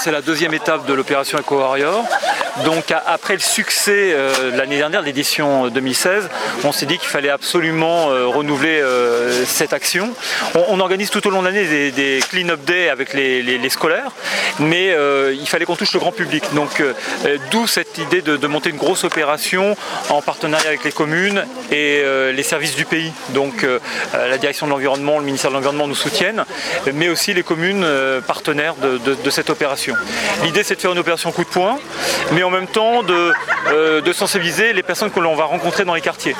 [0.00, 2.04] C'est la deuxième étape de l'opération Eco Warrior.
[2.64, 6.28] Donc après le succès euh, l'année dernière, l'édition 2016,
[6.64, 10.10] on s'est dit qu'il fallait absolument euh, renouveler euh, cette action.
[10.54, 14.12] On, organise tout au long de l'année des, clean-up day avec les, scolaires,
[14.60, 14.94] mais
[15.32, 16.44] il fallait qu'on touche le grand public.
[16.54, 16.82] Donc
[17.50, 19.76] d'où cette idée de, monter une grosse opération
[20.08, 22.02] en partenariat avec les communes et
[22.32, 23.12] les services du pays.
[23.30, 23.66] Donc
[24.14, 26.44] la direction de l'environnement, le ministère de l'environnement nous soutiennent,
[26.94, 27.86] mais aussi les communes
[28.26, 29.94] partenaires de cette opération.
[30.44, 31.78] L'idée c'est de faire une opération coup de poing,
[32.32, 33.32] mais en même temps de,
[33.68, 36.34] euh, de sensibiliser les personnes que l'on va rencontrer dans les quartiers.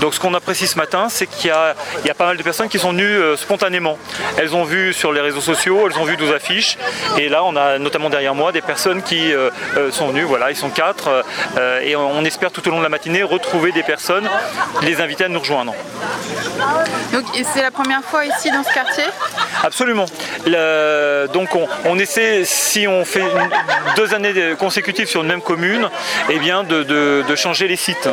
[0.00, 1.74] Donc ce qu'on apprécie ce matin, c'est qu'il y, a,
[2.14, 3.98] pas mal de personnes qui sont venues euh, spontanément.
[4.36, 6.76] Elles ont vu sur les réseaux sociaux, elles ont vu nos affiches.
[7.16, 10.24] Et là, on a notamment derrière moi des personnes qui euh, euh, sont venues.
[10.24, 11.24] Voilà, ils sont quatre.
[11.82, 14.28] et on, espère tout au long de la matinée retrouver des personnes,
[14.82, 15.74] les inviter à nous rejoindre.
[17.12, 19.04] Donc c'est la première fois ici dans ce quartier?
[19.62, 20.06] Absolument.
[21.32, 21.50] donc
[21.84, 23.24] on, essaie, si on fait
[23.96, 25.88] deux années consécutives sur une même commune,
[26.30, 28.08] eh bien de, changer les sites.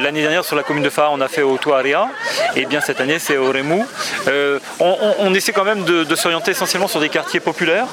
[0.00, 2.08] L'année dernière sur la commune de Phare, on a fait au Tuaria,
[2.54, 3.84] et bien cette année c'est au Remou.
[4.28, 7.86] Euh, on, essaie quand même de, s'orienter essentiellement sur des quartiers populaires,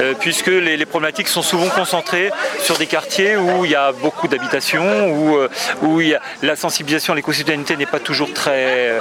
[0.00, 4.28] euh, puisque les, problématiques sont souvent concentrées sur des quartiers où il y a beaucoup
[4.28, 5.48] d'habitations, où, euh,
[5.82, 8.98] où il la sensibilisation à l'éco-citoyenneté n'est pas toujours très,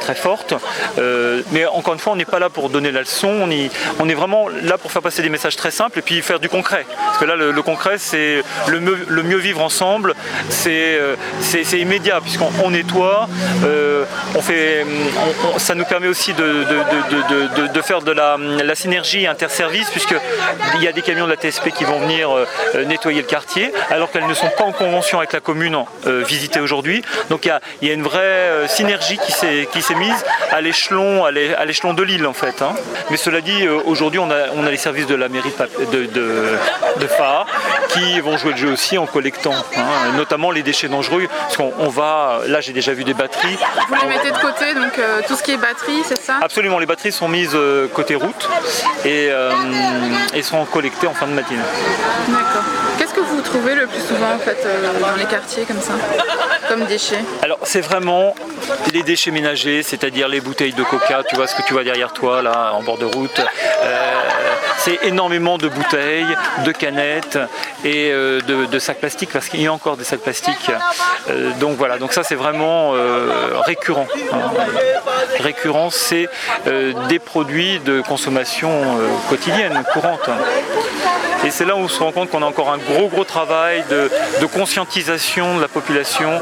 [0.00, 0.54] très forte.
[1.52, 3.50] mais encore une fois, on n'est pas là pour donner la leçon, on,
[3.98, 6.48] on, est vraiment là pour faire passer des messages très simples et puis faire du
[6.48, 6.86] concret.
[7.06, 10.14] Parce que là, le, concret, c'est le, le, mieux vivre ensemble,
[10.48, 10.98] c'est
[11.72, 12.99] immédiat, puisqu'on nettoie,
[13.64, 14.84] euh, on fait,
[15.58, 21.02] ça nous permet aussi de, faire de la, la synergie interservice, puisqu'il y a des
[21.02, 24.50] camions de la TSP qui vont venir euh, nettoyer le quartier, alors qu'elles ne sont
[24.56, 27.02] pas en convention avec la commune euh, visitée aujourd'hui.
[27.28, 29.32] Donc il y, a, une vraie synergie qui
[29.82, 32.62] s'est mise à l'échelon à l'échelon de l'île en fait.
[32.62, 32.74] Hein.
[33.10, 35.52] Mais cela dit, aujourd'hui on a, les services de la mairie
[35.92, 36.58] de, de,
[37.88, 41.88] qui vont jouer le jeu aussi en collectant, hein, notamment les déchets dangereux, parce qu'on
[41.88, 43.58] va, là j'ai déjà vu des batteries.
[43.88, 46.38] Vous les mettez de côté, donc euh, tout ce qui est batterie, c'est ça?
[46.42, 48.48] Absolument, les batteries sont mises euh, côté route
[49.04, 49.52] et, euh,
[50.34, 51.60] et, sont collectées en fin de matinée.
[52.28, 52.62] D'accord.
[52.98, 54.58] Qu'est-ce que vous trouvez le plus souvent en fait
[55.00, 55.92] dans les quartiers comme ça,
[56.68, 57.24] comme déchets?
[57.42, 58.34] Alors c'est vraiment
[58.92, 62.12] les déchets ménagers, c'est-à-dire les bouteilles de coca, tu vois ce que tu vois derrière
[62.12, 63.40] toi là en bord de route.
[64.84, 67.38] C'est énormément de bouteilles, de canettes
[67.84, 70.70] et de, sacs plastiques parce qu'il y a encore des sacs plastiques.
[71.60, 74.06] donc voilà, donc ça c'est vraiment euh, récurrent.
[75.40, 76.28] Récurrent, c'est
[76.66, 80.28] euh, des produits de consommation euh, quotidienne, courante.
[81.44, 83.82] Et c'est là où on se rend compte qu'on a encore un gros gros travail
[83.90, 84.10] de,
[84.46, 86.40] conscientisation de la population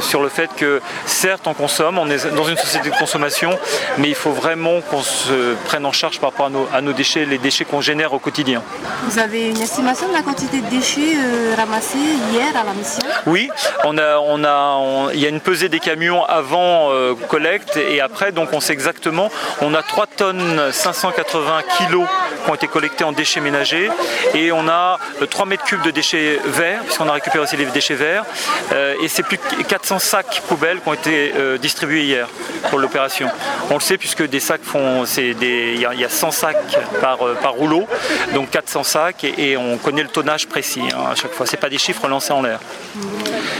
[0.00, 3.58] sur le fait que certes on consomme, on est dans une société de consommation,
[3.98, 6.92] mais il faut vraiment qu'on se prenne en charge par rapport à nos, à nos
[6.92, 8.62] déchets, les déchets qu'on génère au quotidien.
[9.04, 11.16] Vous avez une estimation de la quantité de déchets
[11.56, 11.98] ramassés
[12.32, 13.02] hier à la mission?
[13.26, 13.50] Oui,
[13.84, 18.00] on a, on a, il y a une pesée des camions avant euh, collecte et
[18.00, 19.30] après, donc on sait exactement,
[19.60, 22.06] on a 3 tonnes 580 kilos
[22.44, 23.90] qui ont été collectés en déchets ménagers
[24.34, 27.66] et on a 3 euh, mètres cubes de déchets verts, puisqu'on a récupéré aussi les
[27.66, 28.24] déchets verts,
[28.72, 32.28] euh, et c'est plus de 400 sacs poubelles qui ont été distribués hier
[32.68, 33.28] pour l'opération.
[33.70, 37.18] On le sait puisque des sacs font, c'est des, il y, a 100 sacs par,
[37.42, 37.86] par rouleau,
[38.34, 41.46] donc 400 sacs et, on connaît le tonnage précis hein, à chaque fois.
[41.46, 42.60] C'est pas des chiffres lancés en l'air.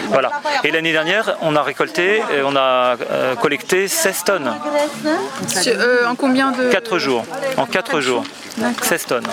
[0.09, 0.31] Voilà.
[0.65, 4.55] Et l'année dernière, on a récolté, on a euh, collecté 16 tonnes.
[5.67, 7.25] Euh, en combien de 4 jours.
[7.57, 8.25] En 4 jours.
[8.83, 9.27] 16 tonnes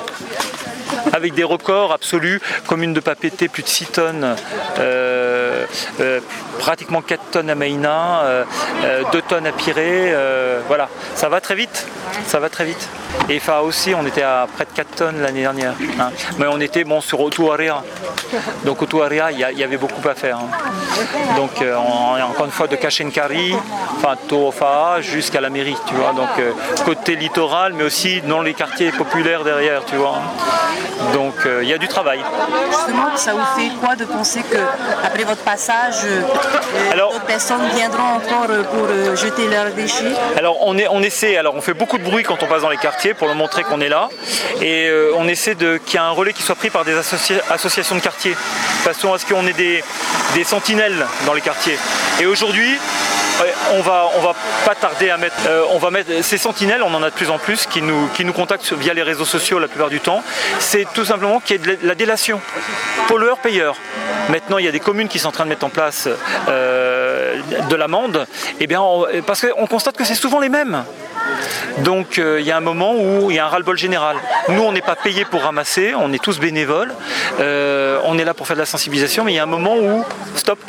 [1.13, 4.35] avec des records absolus, commune de Papété, plus de 6 tonnes,
[4.79, 5.26] euh,
[6.59, 8.23] pratiquement 4 tonnes à Maïna,
[9.11, 10.13] 2 tonnes à Pirée,
[10.67, 11.87] voilà, ça va très vite,
[12.25, 12.89] ça va très vite.
[13.29, 16.11] Et Fa aussi, on était à près de 4 tonnes l'année dernière, hein.
[16.37, 17.83] mais on était bon sur Otuarea,
[18.63, 20.37] donc Otuarea, il y, avait beaucoup à faire.
[20.37, 20.49] Hein.
[21.35, 21.61] Donc
[22.21, 23.55] encore une fois de Kachenkari,
[23.97, 26.13] enfin Tofa jusqu'à la mairie, tu vois.
[26.13, 26.51] Donc euh,
[26.85, 30.21] côté littoral, mais aussi dans les quartiers populaires derrière, vois.
[31.13, 32.19] Donc euh, il y a du travail.
[33.15, 34.57] Ça vous fait quoi de penser que
[35.23, 35.41] votre
[36.05, 36.21] euh,
[36.95, 40.13] d'autres personnes viendront encore pour jeter leurs déchets.
[40.37, 42.69] Alors on, est, on essaie, alors on fait beaucoup de bruit quand on passe dans
[42.69, 44.09] les quartiers pour leur montrer qu'on est là,
[44.61, 47.95] et on essaie de qu'il y ait un relais qui soit pris par des associations
[47.95, 49.83] de quartiers, de façon à ce qu'on ait des,
[50.35, 51.77] des sentinelles dans les quartiers.
[52.19, 52.77] Et aujourd'hui,
[53.73, 54.33] on va, on va
[54.65, 57.29] pas tarder à mettre, euh, on va mettre ces sentinelles, on en a de plus
[57.29, 60.23] en plus qui nous, qui nous contactent via les réseaux sociaux la plupart du temps.
[60.59, 62.41] C'est tout simplement qu'il y ait de la délation,
[63.07, 63.75] pollueur-payeur.
[64.29, 66.09] Maintenant, il y a des communes qui sont en train de mettre en place
[66.49, 67.39] euh,
[67.69, 68.27] de l'amende,
[68.59, 68.81] et eh bien,
[69.25, 70.83] parce qu'on constate que c'est souvent les mêmes.
[71.79, 74.17] Donc il y a un moment où il y a un ras-le-bol général.
[74.49, 76.93] Nous, on n'est pas payé pour ramasser, on est tous bénévoles,
[77.39, 80.03] on est là pour faire de la sensibilisation, mais il y a un moment où,
[80.35, 80.59] stop,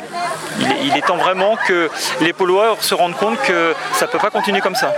[0.83, 1.89] il est, temps vraiment que
[2.21, 4.93] les pollueurs se rendent compte que ça ne peut pas continuer comme ça.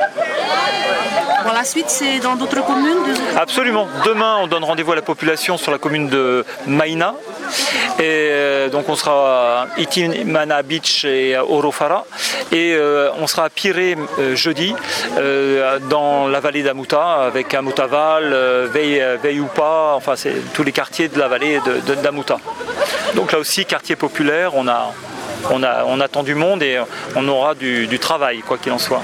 [1.44, 2.98] Pour la suite, c'est dans d'autres communes
[3.36, 3.88] Absolument.
[4.06, 7.16] Demain, on donne rendez-vous à la population sur la commune de Maïna.
[8.02, 12.04] Et euh, donc on sera à Itimana Beach et à Orofara.
[12.52, 14.74] Et euh, on sera à Piré euh, jeudi
[15.88, 18.34] dans la vallée d'Amuta avec Amutaval,
[18.74, 21.60] Veyupa, enfin c'est tous les quartiers de la vallée
[22.02, 22.38] d'Amuta.
[23.14, 24.94] Donc là aussi, quartier populaire, on a,
[25.52, 26.80] on, a, on attend du monde et
[27.16, 29.02] on aura du, travail, quoi qu'il en soit.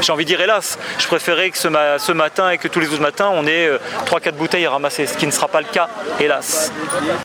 [0.00, 1.68] J'ai envie de dire hélas, je préférais que ce,
[2.12, 3.70] matin et que tous les autres matins on ait
[4.06, 5.88] 3-4 bouteilles à ramasser, ce qui ne sera pas le cas,
[6.18, 6.72] hélas.